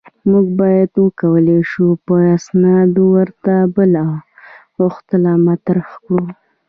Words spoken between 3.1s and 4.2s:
ورته بله